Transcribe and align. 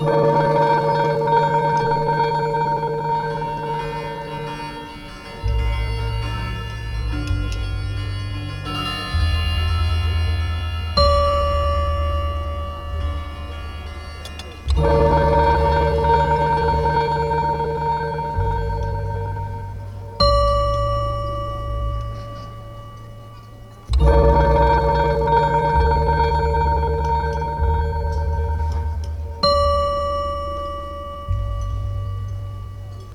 Bye. 0.00 0.29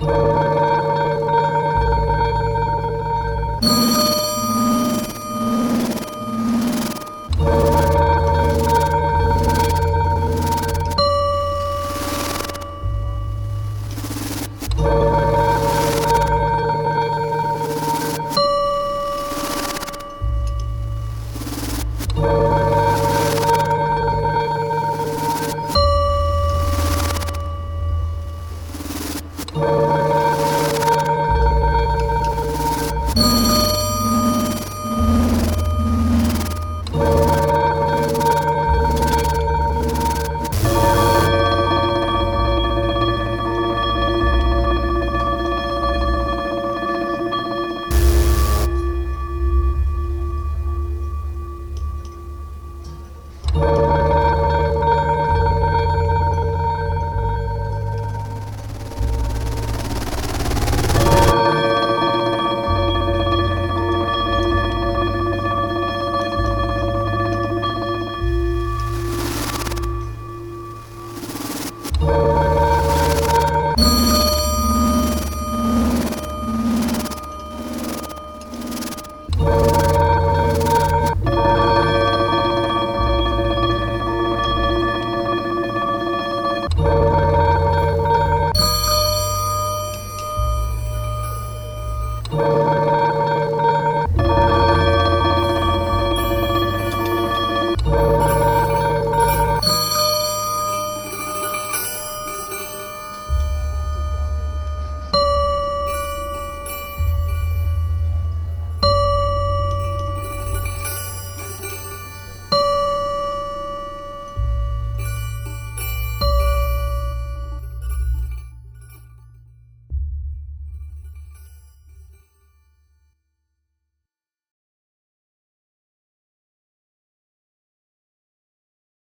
Bye. 0.00 0.37